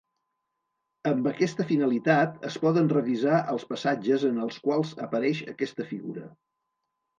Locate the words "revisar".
2.95-3.43